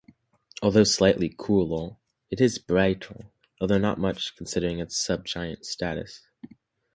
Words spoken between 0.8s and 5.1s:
slightly cooler, it is brighter, although not much considering its